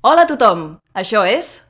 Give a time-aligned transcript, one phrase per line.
[0.00, 0.60] Hola a tothom!
[0.96, 1.60] Això és...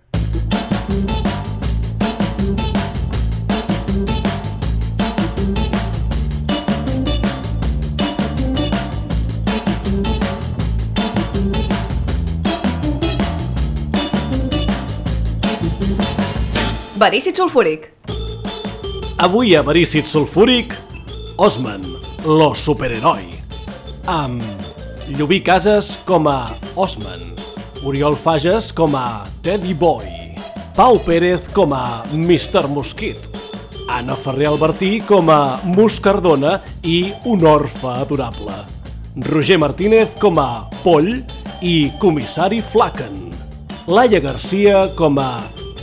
[17.00, 17.90] Verícid sulfúric.
[19.18, 20.78] Avui a Verícid Sulfúric,
[21.34, 21.82] Osman,
[22.22, 23.26] lo superheroi.
[24.06, 24.38] Amb
[25.18, 27.39] Llubí Casas com a Osman,
[27.82, 30.04] Oriol Fages com a Teddy Boy,
[30.76, 32.68] Pau Pérez com a Mr.
[32.68, 33.30] Mosquit,
[33.88, 38.58] Anna Ferrer Albertí com a Moscardona i un orfe adorable,
[39.30, 41.24] Roger Martínez com a Poll
[41.62, 43.30] i Comissari Flaken,
[43.88, 45.30] Laia Garcia com a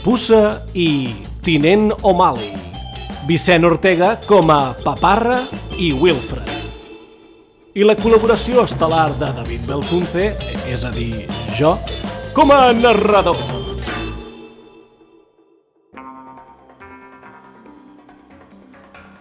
[0.03, 2.53] Pussa i Tinent O'Malley,
[3.27, 6.46] Vicent Ortega com a Paparra i Wilfred.
[7.77, 10.31] I la col·laboració estel·lar de David Belcunce,
[10.65, 11.75] és a dir, jo,
[12.33, 13.37] com a narrador.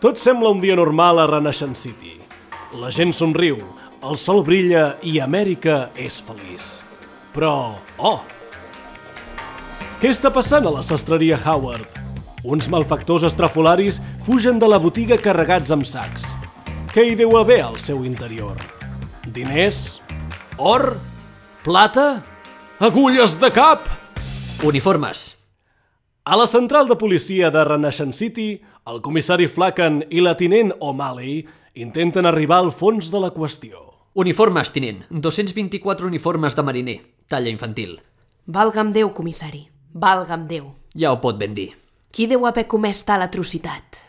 [0.01, 2.15] Tot sembla un dia normal a Renaissance City.
[2.81, 3.61] La gent somriu,
[4.01, 6.71] el sol brilla i Amèrica és feliç.
[7.37, 8.19] Però, oh!
[10.01, 11.93] Què està passant a la sastreria Howard?
[12.41, 16.25] Uns malfactors estrafolaris fugen de la botiga carregats amb sacs.
[16.97, 18.57] Què hi deu haver al seu interior?
[19.29, 19.99] Diners?
[20.57, 20.95] Or?
[21.61, 22.23] Plata?
[22.81, 23.91] Agulles de cap?
[24.65, 25.27] Uniformes.
[26.25, 28.47] A la central de policia de Renaissance City,
[28.89, 31.43] el comissari Flaken i la tinent O'Malley
[31.85, 33.77] intenten arribar al fons de la qüestió.
[34.17, 35.05] Uniformes, tinent.
[35.11, 36.97] 224 uniformes de mariner.
[37.29, 37.99] Talla infantil.
[38.49, 39.67] Valga'm Déu, comissari.
[39.93, 40.73] Valga'm Déu.
[40.97, 41.75] Ja ho pot ben dir.
[42.09, 44.06] Qui deu haver comès tal atrocitat?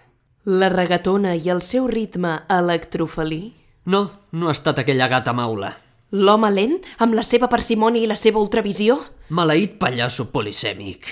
[0.48, 3.52] La regatona i el seu ritme electrofelí?
[3.92, 4.00] No,
[4.32, 5.74] no ha estat aquella gata maula.
[6.16, 8.96] L'home lent, amb la seva parsimònia i la seva ultravisió?
[9.36, 11.10] Maleït pallasso polisèmic.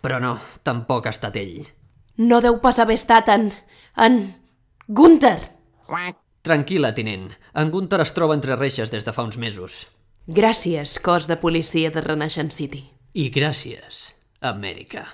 [0.00, 1.66] Però no, tampoc ha estat ell.
[2.16, 3.50] No deu pas haver estat en...
[4.00, 4.16] en...
[4.88, 5.36] Gunther!
[6.40, 7.28] Tranquil·la, tinent.
[7.52, 9.82] En Gunther es troba entre reixes des de fa uns mesos.
[10.24, 12.86] Gràcies, cos de policia de Renaissance City.
[13.12, 15.10] I gràcies, Amèrica.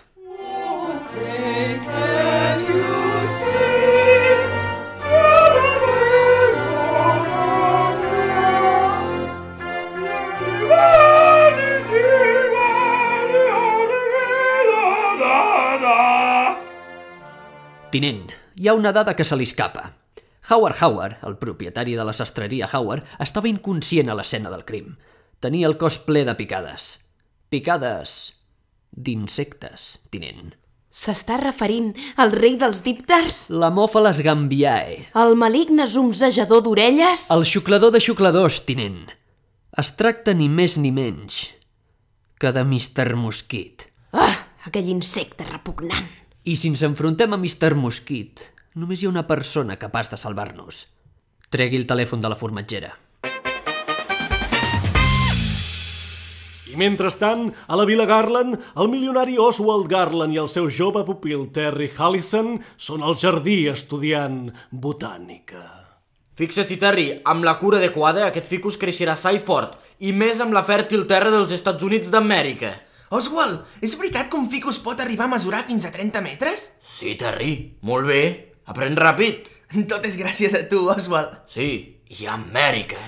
[17.89, 19.87] Tinent, hi ha una dada que se li escapa.
[20.51, 24.93] Howard Howard, el propietari de la sastreria Howard, estava inconscient a l'escena del crim.
[25.41, 26.91] Tenia el cos ple de picades.
[27.49, 28.15] Picades
[28.93, 30.58] d'insectes, tinent.
[30.91, 33.47] S'està referint al rei dels dípters?
[33.53, 37.29] La Mòfales gambiae, El maligne zumzejador d'orelles?
[37.31, 39.11] el xuclador de xucladors, tinent.
[39.79, 41.53] Es tracta ni més ni menys
[42.41, 43.15] que de Mr.
[43.17, 43.85] Mosquit.
[44.13, 46.07] Ah, aquell insecte repugnant.
[46.45, 47.75] I si ens enfrontem a Mr.
[47.75, 48.41] Mosquit,
[48.75, 50.87] només hi ha una persona capaç de salvar-nos.
[51.51, 52.95] Tregui el telèfon de la formatgera.
[56.79, 61.91] Mentrestant, a la Vila Garland, el milionari Oswald Garland i el seu jove pupil Terry
[61.97, 65.65] Hallison són al jardí estudiant botànica.
[66.39, 70.55] Fixa't-hi, Terry, amb la cura adequada aquest ficus creixerà sa i fort, i més amb
[70.55, 72.71] la fèrtil terra dels Estats Units d'Amèrica.
[73.11, 76.69] Oswald, és veritat que un ficus pot arribar a mesurar fins a 30 metres?
[76.79, 78.23] Sí, Terry, molt bé.
[78.71, 79.49] Aprèn ràpid.
[79.91, 81.41] Tot és gràcies a tu, Oswald.
[81.51, 81.71] Sí,
[82.15, 83.01] i Amèrica.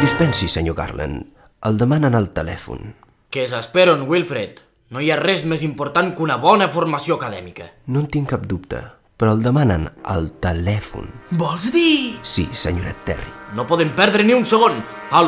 [0.00, 1.22] Dispensi, senyor Garland.
[1.64, 2.92] El demanen al telèfon.
[3.32, 4.60] Que s'esperen, Wilfred.
[4.92, 7.70] No hi ha res més important que una bona formació acadèmica.
[7.88, 8.82] No en tinc cap dubte,
[9.16, 11.08] però el demanen al telèfon.
[11.40, 12.20] Vols dir...
[12.20, 13.32] Sí, senyoret Terry.
[13.56, 14.82] No podem perdre ni un segon.
[15.10, 15.24] A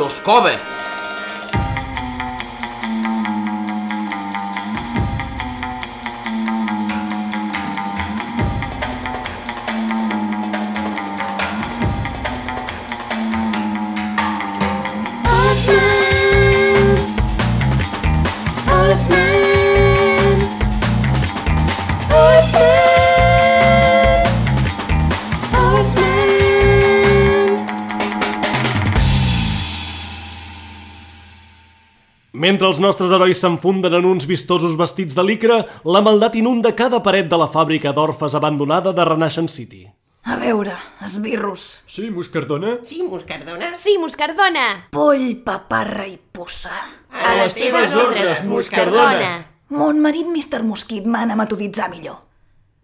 [32.48, 37.02] Mentre els nostres herois s'enfunden en uns vistosos vestits de licra, la maldat inunda cada
[37.04, 39.84] paret de la fàbrica d'orfes abandonada de Renaissance City.
[40.24, 40.74] A veure,
[41.04, 41.82] esbirros.
[41.86, 42.78] Sí, Moscardona?
[42.82, 43.78] Sí, Moscardona?
[43.78, 44.88] Sí, Moscardona!
[44.90, 46.74] Poll, paparra i puça.
[47.10, 49.30] A les teves ordres, Moscardona.
[49.70, 50.62] Mon marit, Mr.
[50.64, 52.24] Mosquit, mana metoditzar millor.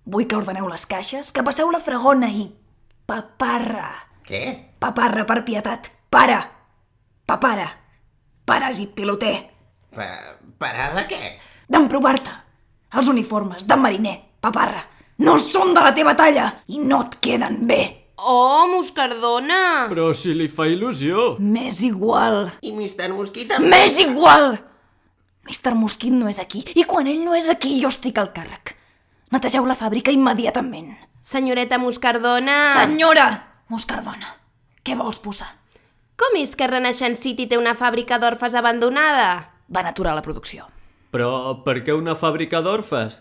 [0.05, 2.49] Vull que ordeneu les caixes, que passeu la fregona i...
[3.05, 3.91] Paparra.
[4.25, 4.43] Què?
[4.81, 5.91] Paparra, per pietat.
[6.13, 6.39] Para!
[7.27, 7.67] Papara.
[8.45, 9.35] Paràsit piloter.
[9.97, 10.07] Pa
[10.61, 11.21] parar de què?
[11.73, 12.33] D'emprovar-te.
[12.95, 14.15] Els uniformes de mariner,
[14.45, 14.85] paparra,
[15.19, 17.83] no són de la teva talla i no et queden bé.
[18.25, 19.87] Oh, Moscardona!
[19.91, 21.35] Però si li fa il·lusió.
[21.43, 22.49] M'és igual.
[22.63, 23.11] I Mr.
[23.13, 23.69] Mosquit també?
[23.69, 24.55] M'és igual!
[25.45, 25.75] Mr.
[25.77, 28.77] Mosquit no és aquí i quan ell no és aquí jo estic al càrrec.
[29.35, 30.95] Netegeu la fàbrica immediatament.
[31.25, 32.57] Senyoreta Moscardona!
[32.77, 33.29] Senyora
[33.73, 34.31] Moscardona,
[34.85, 35.51] què vols posar?
[36.21, 39.51] Com és que Renaixent City té una fàbrica d'orfes abandonada?
[39.69, 40.69] Van aturar la producció.
[41.11, 43.19] Però per què una fàbrica d'orfes?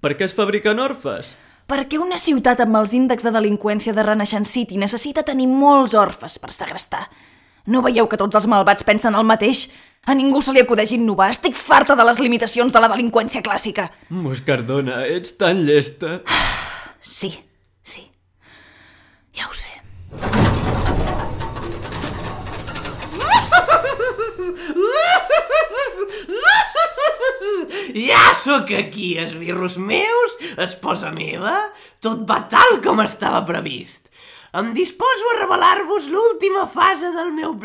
[0.00, 1.28] Per què es fabriquen orfes?
[1.68, 6.36] Perquè una ciutat amb els índexs de delinqüència de Renaixent City necessita tenir molts orfes
[6.40, 7.06] per segrestar.
[7.66, 9.70] No veieu que tots els malvats pensen el mateix?
[10.04, 11.30] A ningú se li acudeix innovar.
[11.32, 13.88] Estic farta de les limitacions de la delinqüència clàssica.
[14.12, 16.20] Moscardona, ets tan llesta.
[17.04, 17.28] Sí,
[17.84, 18.00] sí.
[19.36, 19.68] Ja ho sé.
[27.94, 31.54] Ja sóc aquí, esbirros meus, esposa meva.
[32.04, 34.10] Tot va tal com estava previst.
[34.54, 37.56] Em disposo a revelar-vos l'última fase del meu...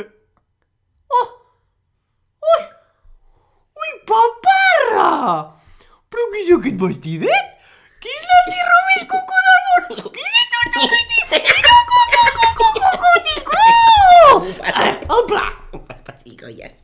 [1.19, 1.27] Oh!
[2.53, 2.63] Ui!
[3.79, 5.11] Ui, paparra!
[6.09, 7.55] Però què és aquest vestidet?
[8.01, 10.11] Qui és l'Arti Romell Cucú del món?
[10.17, 11.19] Qui és tot petit?
[15.09, 15.45] El pla!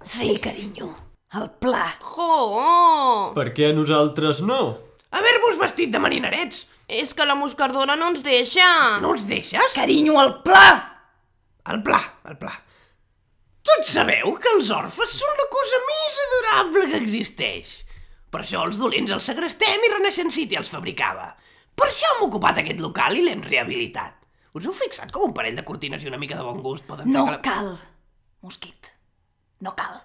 [0.04, 1.05] Sí, carinyo.
[1.36, 1.86] El pla.
[2.16, 3.32] Oh!
[3.36, 4.60] Per què a nosaltres no?
[5.16, 6.64] Haver-vos vestit de marinerets.
[6.88, 8.68] És que la Moscardona no ens deixa!
[9.04, 9.74] No els deixes?
[9.76, 10.68] Carinyo, el pla!
[11.74, 12.00] El pla,
[12.30, 12.54] el pla.
[13.66, 17.80] Tots sabeu que els orfes són la cosa més adorable que existeix.
[18.30, 21.32] Per això els dolents els segrestem i Renaixent City els fabricava.
[21.76, 24.22] Per això hem ocupat aquest local i l'hem rehabilitat.
[24.56, 27.10] Us heu fixat com un parell de cortines i una mica de bon gust poden
[27.12, 27.50] No fer que...
[27.50, 27.56] La...
[27.56, 27.72] cal,
[28.46, 28.94] mosquit.
[29.66, 29.98] No cal.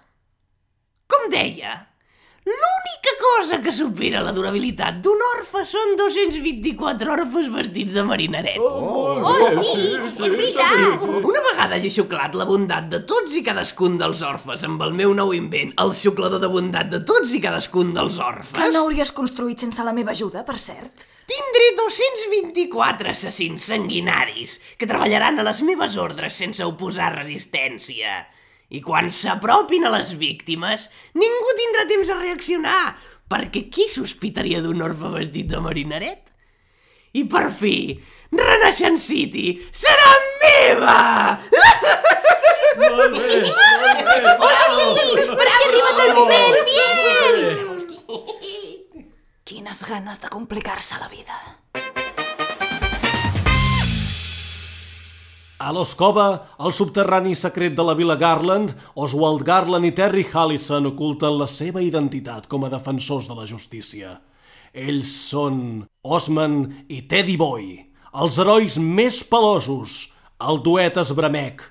[1.21, 1.71] Com deia,
[2.49, 8.57] l'única cosa que supera la durabilitat d'un orfe són 224 orfes vestits de marineret.
[8.57, 9.19] Oh,
[9.61, 11.05] sí, és veritat!
[11.19, 15.13] Una vegada hagi xuclat la bondat de tots i cadascun dels orfes amb el meu
[15.13, 19.13] nou invent, el xuclador de bondat de tots i cadascun dels orfes, Que no hauries
[19.13, 21.05] construït sense la meva ajuda, per cert?
[21.31, 28.23] tindré 224 assassins sanguinaris que treballaran a les meves ordres sense oposar resistència.
[28.71, 30.87] I quan s'apropin a les víctimes,
[31.19, 32.95] ningú tindrà temps a reaccionar,
[33.27, 36.31] perquè qui sospitaria d'un orfe vestit de marineret?
[37.19, 37.99] I per fi,
[38.31, 40.99] Renaixent City serà meva!
[49.43, 51.35] Quines ganes de complicar-se la vida.
[55.61, 56.25] A l'Oscova,
[56.57, 61.83] al subterrani secret de la Vila Garland, Oswald Garland i Terry Hallison oculten la seva
[61.85, 64.15] identitat com a defensors de la justícia.
[64.73, 67.67] Ells són Osman i Teddy Boy,
[68.23, 70.09] els herois més pelosos,
[70.41, 71.61] el duet esbramec,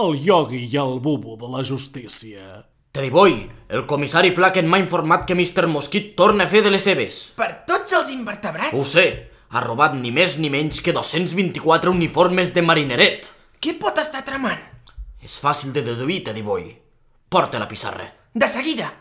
[0.00, 2.62] el Yogi i el Bubu de la justícia.
[2.96, 3.36] Teddy Boy,
[3.68, 5.68] el comissari Flacken m'ha informat que Mr.
[5.68, 7.20] Mosquit torna a fer de les seves.
[7.36, 8.72] Per tots els invertebrats?
[8.72, 9.04] Ho sé,
[9.50, 13.26] ha robat ni més ni menys que 224 uniformes de marineret.
[13.60, 14.60] Què pot estar tramant?
[15.20, 16.68] És fàcil de deduir, Teddy Boy.
[17.28, 18.06] Porta la pissarra.
[18.32, 18.92] De seguida!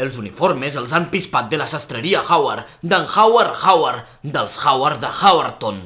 [0.00, 5.08] Els uniformes els han pispat de la sastreria Howard, d'en Howard Howard, dels Howard de
[5.08, 5.80] Howarton.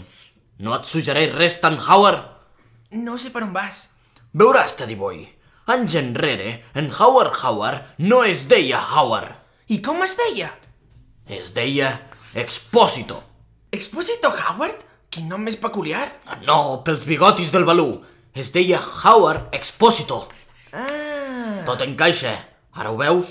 [0.59, 2.27] No et suggereix res tan Howard?
[2.95, 3.89] No sé per on vas.
[4.35, 5.23] Veuràs, Teddy Boy.
[5.71, 9.39] Anys enrere, en Howard Howard no es deia Howard.
[9.71, 10.53] I com es deia?
[11.27, 13.23] Es deia Expósito.
[13.73, 14.83] Exposito Howard?
[15.09, 16.09] Quin nom més peculiar.
[16.45, 18.03] No, pels bigotis del balú.
[18.35, 20.27] Es deia Howard Expósito.
[20.73, 21.63] Ah...
[21.65, 22.35] Tot encaixa.
[22.77, 23.31] Ara ho veus?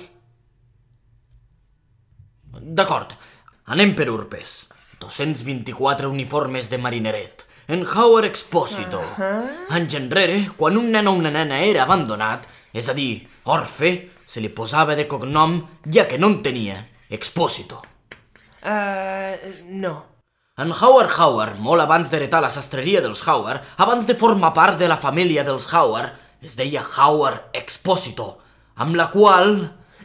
[2.53, 3.13] D'acord,
[3.69, 4.63] anem per urpes.
[5.03, 7.45] 224 uniformes de marineret.
[7.67, 9.00] En Howard Expósito.
[9.00, 9.50] Uh -huh.
[9.69, 14.41] Anys enrere, quan un nen o una nena era abandonat, és a dir, orfe, se
[14.41, 17.82] li posava de cognom, ja que no en tenia, Expósito.
[18.65, 19.38] Uh,
[19.70, 19.93] no.
[20.58, 24.89] En Howard Howard, molt abans d'heretar la sastreria dels Howard, abans de formar part de
[24.89, 26.10] la família dels Howard,
[26.41, 28.39] es deia Howard Expósito,
[28.75, 29.53] amb la qual...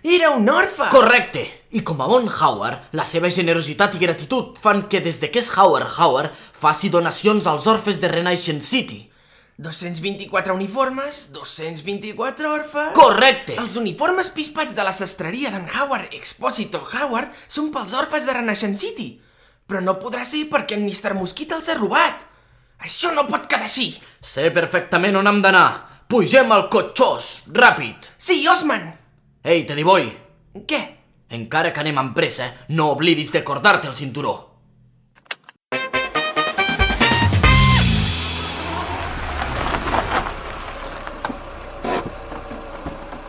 [0.04, 0.90] Era un orfe!
[0.92, 1.46] Correcte!
[1.72, 5.40] I com a bon Howard, la seva generositat i gratitud fan que des de que
[5.40, 9.07] és Howard Howard faci donacions als orfes de Renaixent City.
[9.58, 12.92] 224 uniformes, 224 orfes...
[12.94, 13.56] Correcte!
[13.58, 18.78] Els uniformes pispats de la sastreria d'en Howard Exposito Howard són pels orfes de Renaixent
[18.78, 19.08] City.
[19.66, 21.16] Però no podrà ser perquè en Mr.
[21.18, 22.22] Mosquit els ha robat.
[22.86, 23.90] Això no pot quedar així!
[24.22, 25.66] Sé perfectament on hem d'anar.
[26.08, 28.12] Pugem al cotxós, ràpid.
[28.16, 28.86] Sí, Osman!
[29.42, 30.06] Ei, Teddy Boy,
[30.70, 30.80] Què?
[31.34, 34.47] encara que anem amb pressa, no oblidis de cordar-te el cinturó.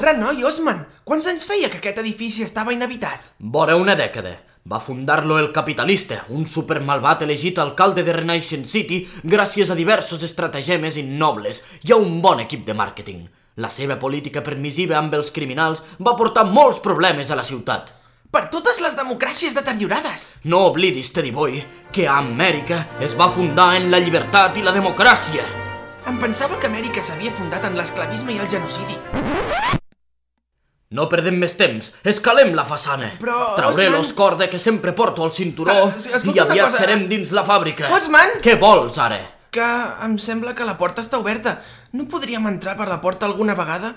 [0.10, 0.80] Renoi, Osman!
[1.06, 3.28] Quants anys feia que aquest edifici estava inhabitat?
[3.54, 4.32] Vora una dècada.
[4.66, 10.98] Va fundar-lo el capitalista, un supermalvat elegit alcalde de Renaissance City gràcies a diversos estratagemes
[10.98, 13.22] innobles i a un bon equip de màrqueting.
[13.62, 17.94] La seva política permissiva amb els criminals va portar molts problemes a la ciutat.
[18.34, 20.32] Per totes les democràcies deteriorades!
[20.50, 21.62] No oblidis, Teddy Boy,
[21.94, 25.46] que Amèrica es va fundar en la llibertat i la democràcia.
[26.10, 28.98] Em pensava que Amèrica s'havia fundat en l'esclavisme i el genocidi.
[30.90, 33.12] No perdem més temps, escalem la façana.
[33.22, 35.94] Però, Trauré Osman- l'os corda que sempre porto al cinturó Ah,
[36.34, 36.78] i aviat cosa.
[36.80, 37.92] serem dins la fàbrica.
[37.94, 38.42] Osman!
[38.42, 39.20] Què vols, ara?
[39.52, 39.62] Que
[40.06, 41.62] em sembla que la porta està oberta.
[41.94, 43.96] No podríem entrar per la porta alguna vegada?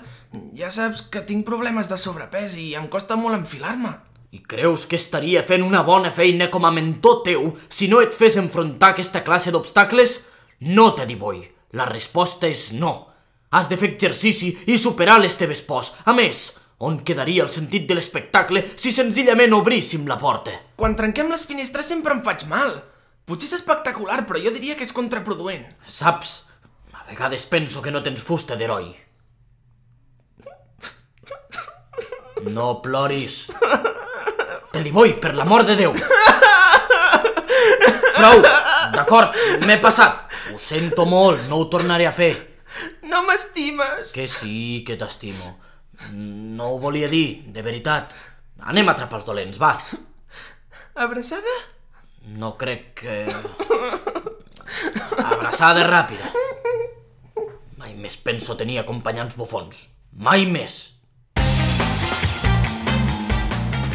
[0.55, 3.95] Ja saps que tinc problemes de sobrepès i em costa molt enfilar-me.
[4.31, 8.13] I creus que estaria fent una bona feina com a mentor teu si no et
[8.13, 10.21] fes enfrontar aquesta classe d'obstacles?
[10.59, 11.41] No, Teddy Boy.
[11.71, 13.07] La resposta és no.
[13.51, 15.93] Has de fer exercici i superar les teves pors.
[16.05, 20.51] A més, on quedaria el sentit de l'espectacle si senzillament obríssim la porta?
[20.75, 22.75] Quan trenquem les finestres sempre em faig mal.
[23.23, 25.63] Potser és espectacular, però jo diria que és contraproduent.
[25.87, 26.41] Saps?
[26.91, 28.91] A vegades penso que no tens fusta d'heroi.
[32.51, 33.47] No ploris.
[34.73, 35.95] Teddy Boy, per l'amor de Déu.
[38.17, 38.43] Prou,
[38.95, 40.27] d'acord, m'he passat.
[40.51, 42.33] Ho sento molt, no ho tornaré a fer.
[43.07, 44.11] No m'estimes!
[44.11, 45.59] Que sí, que t'estimo.
[46.13, 48.13] No ho volia dir, de veritat.
[48.63, 49.75] Anem a atrapar els dolents, va.
[51.05, 51.53] Abraçada?
[52.37, 53.25] No crec que...
[55.23, 56.31] Abraçada ràpida.
[57.77, 59.87] Mai més penso tenir acompanyants bufons.
[60.13, 60.93] Mai més.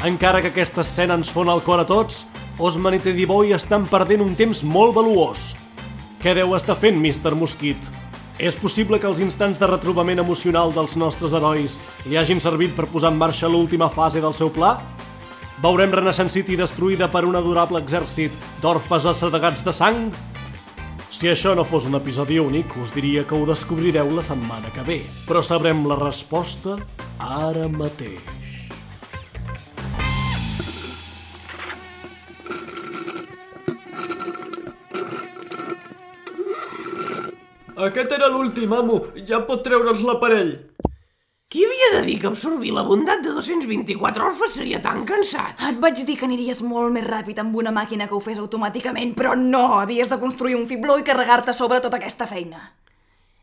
[0.07, 2.27] Encara que aquesta escena ens fon el cor a tots,
[2.59, 5.55] Osman i Teddy Boy estan perdent un temps molt valuós.
[6.23, 7.35] Què deu estar fent, Mr.
[7.39, 7.91] Mosquit?
[8.39, 11.75] És possible que els instants de retrobament emocional dels nostres herois
[12.07, 14.77] li hagin servit per posar en marxa l'última fase del seu pla?
[15.59, 18.31] Veurem Renaissance City destruïda per un adorable exèrcit
[18.63, 20.07] d'orfes assedegats de sang?
[21.11, 24.87] Si això no fos un episodi únic, us diria que ho descobrireu la setmana que
[24.87, 25.03] ve.
[25.27, 26.79] Però sabrem la resposta
[27.19, 28.38] ara mateix.
[37.79, 38.97] Aquest era l'últim, amo.
[39.27, 40.57] Ja pot treure'ns l'aparell.
[41.49, 45.63] Qui havia de dir que absorbir la bondat de 224 orfes seria tan cansat?
[45.71, 49.15] Et vaig dir que aniries molt més ràpid amb una màquina que ho fes automàticament,
[49.17, 52.61] però no, havies de construir un fibló i carregar-te sobre tota aquesta feina.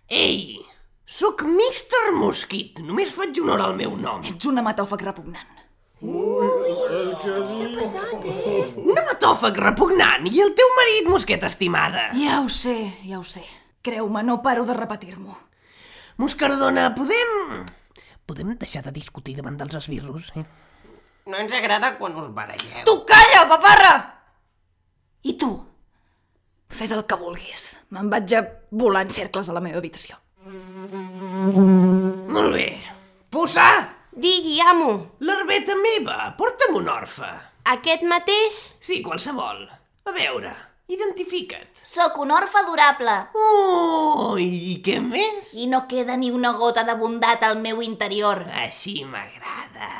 [0.06, 0.62] Ei,
[1.02, 2.14] sóc Mr.
[2.20, 2.84] Mosquit.
[2.86, 4.22] Només faig honor al meu nom.
[4.22, 5.52] Ets un hematòfag repugnant.
[8.86, 12.12] Un hematòfag repugnant i el teu marit, mosqueta estimada.
[12.20, 13.48] Ja ho sé, ja ho sé.
[13.86, 15.36] Creu-me, no paro de repetir-m'ho.
[16.18, 17.66] Moscardona, podem...
[18.26, 20.46] Podem deixar de discutir davant dels esbirros, eh?
[21.30, 22.82] No ens agrada quan us baralleu.
[22.88, 23.94] Tu calla, paparra!
[25.26, 25.52] I tu?
[26.70, 27.66] Fes el que vulguis.
[27.94, 28.42] Me'n vaig a
[28.74, 30.18] volar en cercles a la meva habitació.
[30.46, 32.70] Molt bé.
[33.30, 33.68] Pussa!
[34.16, 35.18] Digui, amo.
[35.28, 37.30] L'herbeta meva, porta'm un orfe.
[37.74, 38.60] Aquest mateix?
[38.80, 39.66] Sí, qualsevol.
[40.06, 40.54] A veure,
[40.88, 41.82] identifica't.
[41.84, 43.16] Sóc un orfe adorable.
[43.34, 45.54] Oh, i què més?
[45.58, 48.46] I no queda ni una gota de bondat al meu interior.
[48.64, 49.92] Així m'agrada.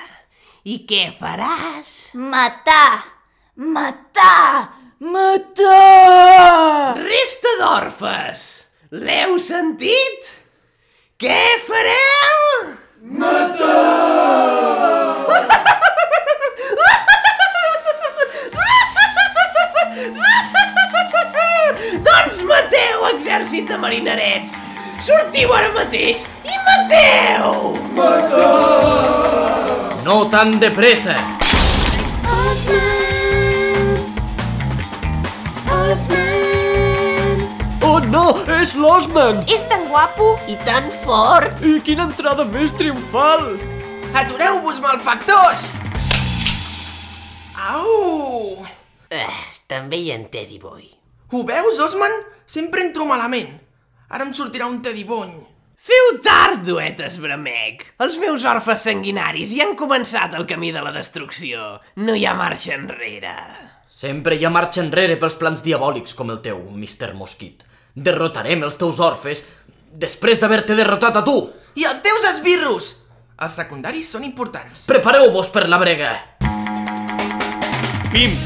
[0.66, 2.12] I què faràs?
[2.14, 3.04] Matar!
[3.56, 4.72] Matar!
[5.00, 6.96] Matar!
[7.02, 8.48] Resta d'orfes!
[8.96, 10.32] L'heu sentit?
[11.20, 12.74] Què fareu?
[13.02, 13.55] Matar!
[23.86, 24.50] Marinerets!
[25.06, 27.76] Sortiu ara mateix i mateu!
[30.06, 31.16] No tan de pressa.
[37.86, 38.24] Oh, no!
[38.58, 39.44] És l'Osman!
[39.54, 40.32] És tan guapo?
[40.50, 41.62] I tan fort!
[41.62, 43.52] I quina entrada més triomfal!
[44.18, 45.68] Atureu-vos, malfactors!
[47.70, 48.66] Au!
[49.14, 49.36] Eh,
[49.70, 50.90] també hi ha en Teddy Boy.
[51.34, 52.18] Ho veus, Osman?
[52.50, 53.65] Sempre entro malament.
[54.10, 55.36] Ara em sortirà un Teddy Bony.
[55.86, 57.84] Feu tard, duetes, Bramec.
[58.02, 61.80] Els meus orfes sanguinaris ja han començat el camí de la destrucció.
[62.02, 63.34] No hi ha marxa enrere.
[63.90, 67.14] Sempre hi ha marxa enrere pels plans diabòlics com el teu, Mr.
[67.18, 67.64] Mosquit.
[67.96, 69.44] Derrotarem els teus orfes
[69.94, 71.38] després d'haver-te derrotat a tu.
[71.76, 72.92] I els teus esbirros!
[73.36, 74.86] Els secundaris són importants.
[74.90, 76.12] Prepareu-vos per la brega.
[78.14, 78.38] Pim,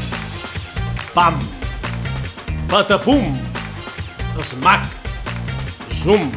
[1.13, 1.37] pam,
[2.71, 3.35] patapum,
[4.41, 4.98] smack,
[5.99, 6.31] zoom,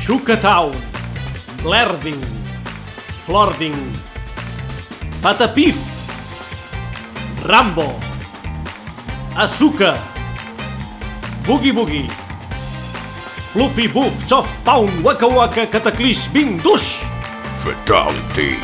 [0.00, 0.72] xucatown,
[1.60, 2.24] blerding,
[3.26, 3.76] flording,
[5.20, 5.76] patapif,
[7.44, 8.00] rambo,
[9.36, 10.00] azúcar,
[11.44, 12.08] boogie boogie,
[13.52, 17.04] fluffy buff, chof, pound, waka waka, cataclish, bing, dush.
[17.60, 18.56] Fatality.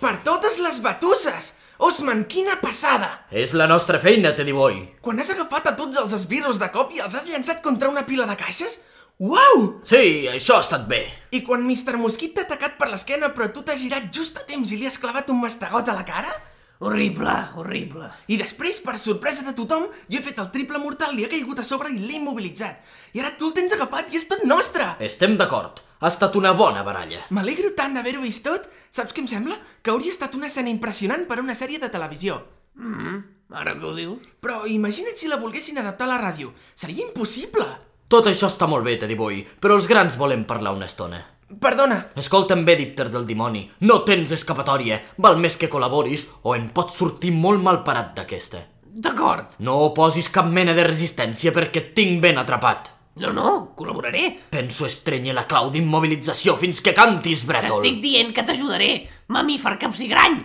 [0.00, 1.55] Per totes les batusses!
[1.78, 3.08] Osman, quina passada!
[3.28, 4.78] És la nostra feina, Teddy Boy.
[5.04, 8.06] Quan has agafat a tots els esbirros de cop i els has llançat contra una
[8.08, 8.78] pila de caixes?
[9.20, 9.82] Uau!
[9.84, 11.02] Sí, això ha estat bé.
[11.36, 11.98] I quan Mr.
[12.00, 14.96] Mosquit t'ha atacat per l'esquena però tu t'has girat just a temps i li has
[15.02, 16.32] clavat un mastegot a la cara?
[16.80, 18.08] Horrible, horrible.
[18.32, 21.60] I després, per sorpresa de tothom, jo he fet el triple mortal, li ha caigut
[21.60, 22.80] a sobre i l'he immobilitzat.
[23.12, 24.94] I ara tu el tens agafat i és tot nostre!
[25.04, 25.84] Estem d'acord.
[26.00, 27.22] Ha estat una bona baralla.
[27.32, 28.66] M'alegro tant d'haver-ho vist tot.
[28.92, 29.56] Saps què em sembla?
[29.82, 32.36] Que hauria estat una escena impressionant per a una sèrie de televisió.
[32.76, 33.16] Mm,
[33.56, 34.34] ara que ho dius.
[34.40, 36.52] Però imagina't si la volguessin adaptar a la ràdio.
[36.74, 37.66] Seria impossible!
[38.08, 41.18] Tot això està molt bé, Teddy Boy, però els grans volem parlar una estona.
[41.46, 43.64] Perdona, Escolta'm bé, Dipter del dimoni.
[43.86, 44.98] No tens escapatòria.
[45.22, 48.64] Val més que col·laboris o en pots sortir molt mal parat d'aquesta.
[48.82, 49.56] D'acord.
[49.60, 52.95] No oposis cap mena de resistència perquè et tinc ben atrapat.
[53.16, 54.26] No, no, col·laboraré.
[54.52, 57.80] Penso estrenyer la clau d'immobilització fins que cantis, Brètol.
[57.80, 58.90] T'estic dient que t'ajudaré.
[59.32, 60.36] Mamífer capsigrany.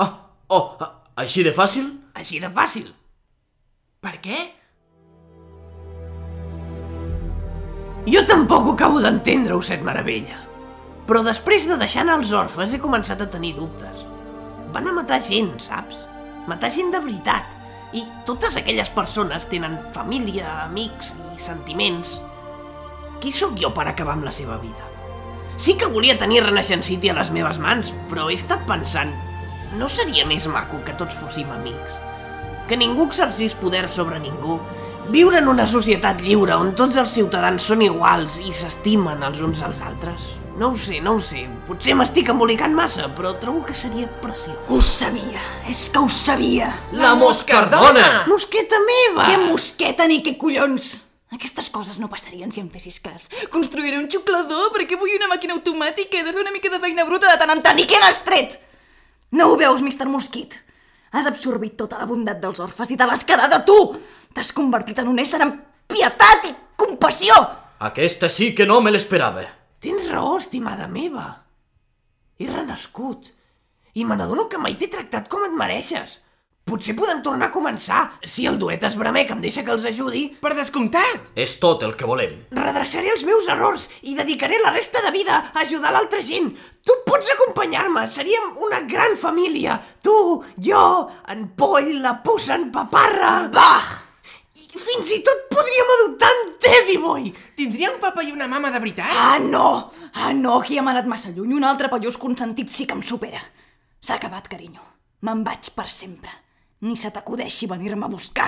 [0.00, 0.10] Ah,
[0.48, 1.90] oh, ah, així de fàcil?
[2.16, 2.88] Així de fàcil.
[4.04, 4.36] per què?
[8.04, 10.36] Jo tampoc ho acabo d'entendre, Osset Meravella.
[11.08, 14.02] Però després de deixar anar els orfes he començat a tenir dubtes.
[14.74, 16.04] Van a matar gent, saps?
[16.48, 17.53] Matar gent de veritat.
[17.94, 22.16] I totes aquelles persones tenen família, amics i sentiments.
[23.22, 24.90] Qui sóc jo per acabar amb la seva vida?
[25.56, 29.14] Sí que volia tenir Renaixent City a les meves mans, però he estat pensant...
[29.78, 31.94] No seria més maco que tots fóssim amics?
[32.68, 34.60] Que ningú exercís poder sobre ningú
[35.12, 39.60] Viure en una societat lliure on tots els ciutadans són iguals i s'estimen els uns
[39.66, 40.30] als altres?
[40.54, 41.48] No ho sé, no ho sé.
[41.66, 44.54] Potser m'estic embolicant massa, però trobo que seria preciós.
[44.70, 46.68] Ho sabia, és que ho sabia.
[46.94, 48.04] La moscardona!
[48.30, 49.26] Mosqueta meva!
[49.32, 50.92] Què mosqueta ni què collons?
[51.34, 53.26] Aquestes coses no passarien si em fessis cas.
[53.50, 57.08] Construiré un xuclador perquè vull una màquina automàtica i de fer una mica de feina
[57.08, 57.82] bruta de tant en tant.
[57.82, 58.54] I què n'has tret?
[59.34, 60.06] No ho veus, Mr.
[60.06, 60.54] Mosquit?
[61.18, 63.80] Has absorbit tota la bondat dels orfes i te l'has quedat a tu!
[64.30, 65.58] T'has convertit en un ésser amb
[65.90, 67.34] pietat i compassió!
[67.90, 69.42] Aquesta sí que no me l'esperava.
[69.84, 71.44] Tens raó, estimada meva.
[72.40, 73.26] He renascut.
[73.92, 76.14] I me n'adono que mai t'he tractat com et mereixes.
[76.64, 80.22] Potser podem tornar a començar, si el duet esbramec em deixa que els ajudi.
[80.40, 81.28] Per descomptat!
[81.36, 82.32] És tot el que volem.
[82.56, 86.48] Redreçaré els meus errors i dedicaré la resta de vida a ajudar l'altra gent.
[86.80, 89.76] Tu pots acompanyar-me, seríem una gran família.
[90.00, 90.16] Tu,
[90.64, 90.88] jo,
[91.28, 93.36] en Poll, la puça, en Paparra...
[93.52, 94.03] Bah!
[94.54, 97.24] I fins i tot podríem adoptar en Teddy Boy.
[97.58, 99.10] Tindria un papa i una mama de veritat?
[99.10, 99.90] Ah, no!
[100.14, 101.56] Ah, no, aquí hem anat massa lluny.
[101.56, 103.40] Un altre pallós consentit sí que em supera.
[103.98, 104.84] S'ha acabat, carinyo.
[105.26, 106.30] Me'n vaig per sempre.
[106.86, 108.46] Ni se t'acudeixi venir-me a buscar.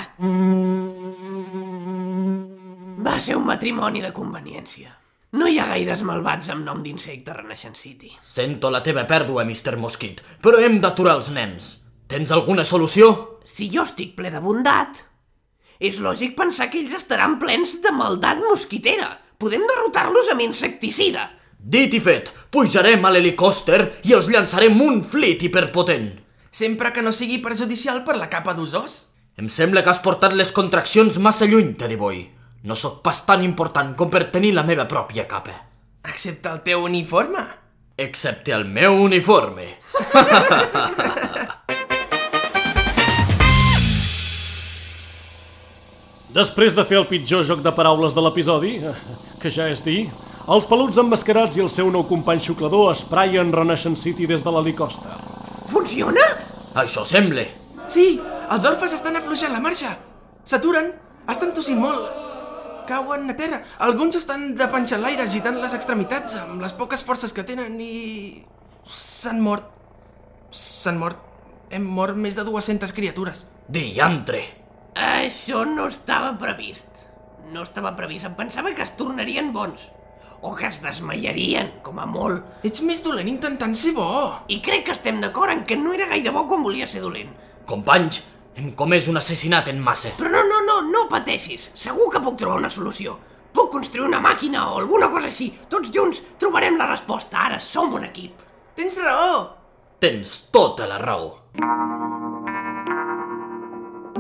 [3.09, 4.95] Va ser un matrimoni de conveniència.
[5.35, 8.13] No hi ha gaires malvats amb nom d'insecte a Renaixent City.
[8.23, 9.75] Sento la teva pèrdua, Mr.
[9.75, 11.75] Mosquit, però hem d'aturar els nens.
[12.07, 13.11] Tens alguna solució?
[13.43, 15.03] Si jo estic ple de bondat,
[15.81, 19.11] és lògic pensar que ells estaran plens de maldat mosquitera.
[19.37, 21.31] Podem derrotar-los amb insecticida.
[21.59, 26.13] Dit i fet, pujarem a l'helicòpter i els llançarem un flit hiperpotent.
[26.51, 29.11] Sempre que no sigui perjudicial per la capa d'osós?
[29.37, 32.23] Em sembla que has portat les contraccions massa lluny, Teddy Boy.
[32.65, 35.59] No sóc pas tan important com per tenir la meva pròpia capa.
[36.07, 37.45] Excepte el teu uniforme.
[37.99, 39.75] Excepte el meu uniforme.
[46.35, 48.73] Després de fer el pitjor joc de paraules de l'episodi,
[49.41, 50.01] que ja és dir,
[50.51, 55.15] els peluts emmascarats i el seu nou company xuclador espraien Renaixent City des de l'helicòpter.
[55.71, 56.25] Funciona?
[56.83, 57.47] Això sembla.
[57.89, 58.17] Sí,
[58.51, 59.95] els orfes estan afluixant la marxa.
[60.47, 60.93] S'aturen,
[61.31, 62.11] estan tossint molt.
[62.87, 63.63] Cauen a terra.
[63.87, 68.45] Alguns estan de panxa enlaire agitant les extremitats amb les poques forces que tenen i...
[68.87, 69.73] s'han mort.
[70.55, 71.19] S'han mort.
[71.71, 73.47] Hem mort més de 200 criatures.
[73.67, 74.66] Diantre!
[74.97, 77.05] Això no estava previst.
[77.53, 78.25] No estava previst.
[78.25, 79.91] Em pensava que es tornarien bons.
[80.41, 82.65] O que es desmaiarien, com a molt.
[82.65, 84.09] Ets més dolent intentant ser bo.
[84.49, 87.33] I crec que estem d'acord en que no era gaire bo quan volia ser dolent.
[87.69, 88.23] Companys,
[88.57, 90.15] Hem comès un assassinat en massa.
[90.17, 91.67] Però no, no, no, no pateixis.
[91.77, 93.13] Segur que puc trobar una solució.
[93.53, 95.51] Puc construir una màquina o alguna cosa així.
[95.69, 97.45] Tots junts trobarem la resposta.
[97.45, 98.41] Ara som un equip.
[98.77, 99.43] Tens raó!
[100.01, 101.35] Tens tota la raó.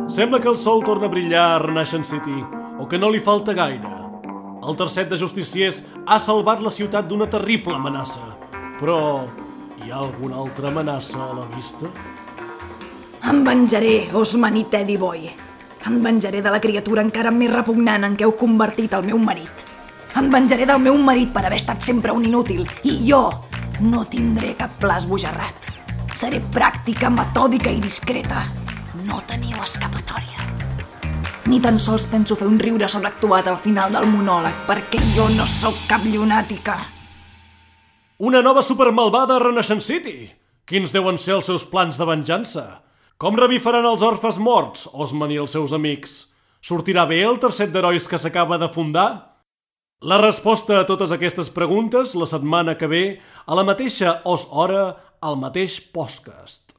[0.06, 2.44] Sembla que el sol torna a brillar a Renascent City,
[2.78, 3.90] o que no li falta gaire.
[4.62, 8.22] El tercet de justiciers ha salvat la ciutat d'una terrible amenaça.
[8.78, 9.26] Però
[9.82, 11.90] hi ha alguna altra amenaça a la vista?
[13.26, 15.26] Em venjaré, Osman i Teddy Boy.
[15.86, 19.64] Em venjaré de la criatura encara més repugnant en què heu convertit el meu marit.
[20.14, 22.62] Em venjaré del meu marit per haver estat sempre un inútil.
[22.86, 23.24] I jo
[23.82, 25.66] no tindré cap pla esbojarrat.
[26.14, 28.46] Seré pràctica, metòdica i discreta.
[29.06, 30.42] No teniu escapatòria.
[31.46, 35.46] Ni tan sols penso fer un riure sobreactuat al final del monòleg, perquè jo no
[35.46, 36.74] sóc cap llunàtica.
[38.18, 40.32] Una nova supermalvada a Renascent City!
[40.66, 42.64] Quins deuen ser els seus plans de venjança?
[43.22, 46.18] Com revifaran els orfes morts, Osman i els seus amics?
[46.58, 49.08] Sortirà bé el tercet d'herois que s'acaba de fundar?
[50.02, 53.04] La resposta a totes aquestes preguntes la setmana que ve
[53.46, 54.88] a la mateixa os hora
[55.22, 56.75] al mateix podcast.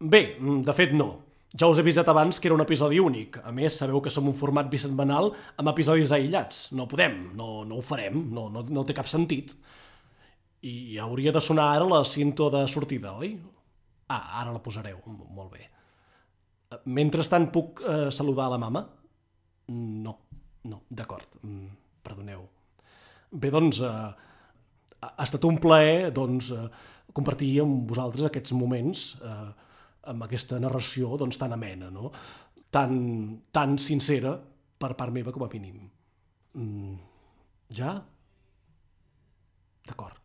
[0.00, 1.10] Bé, de fet no.
[1.60, 3.36] Ja us he avisat abans que era un episodi únic.
[3.44, 5.28] A més, sabeu que som un format bisetmanal
[5.60, 6.70] amb episodis aïllats.
[6.72, 9.52] No podem, no, no ho farem, no, no, no té cap sentit.
[10.64, 13.34] I hauria de sonar ara la cinto de sortida, oi?
[14.08, 15.02] Ah, ara la posareu,
[15.36, 15.68] molt bé.
[16.86, 18.86] Mentrestant puc eh, saludar la mama?
[19.74, 20.16] No,
[20.70, 21.72] no, d'acord, mm,
[22.06, 22.46] perdoneu.
[23.32, 26.68] Bé, doncs, eh, ha estat un plaer doncs, eh,
[27.12, 29.68] compartir amb vosaltres aquests moments eh,
[30.08, 32.12] amb aquesta narració doncs, tan amena, no?
[32.70, 34.36] tan, tan sincera
[34.80, 35.90] per part meva com a mínim.
[36.54, 36.96] Mm,
[37.76, 37.98] ja?
[39.86, 40.16] D'acord.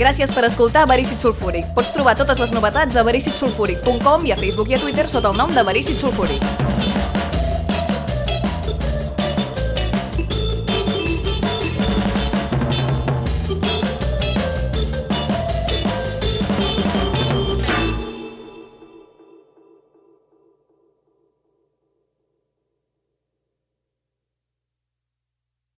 [0.00, 1.66] Gràcies per escoltar Verícid Sulfúric.
[1.76, 5.36] Pots trobar totes les novetats a vericitsulfúric.com i a Facebook i a Twitter sota el
[5.36, 6.69] nom de Verícid Sulfúric.